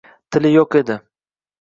Tili 0.35 0.53
yo’q 0.55 0.79
edi 0.83 0.99